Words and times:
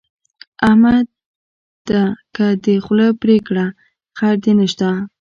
احمد 0.67 1.05
ده 1.89 2.01
که 2.35 2.45
دې 2.63 2.75
خوله 2.85 3.07
پرې 3.21 3.37
کړه؛ 3.47 3.65
خير 4.17 4.35
دې 4.43 4.53
نه 4.59 4.67
شته. 4.71 4.89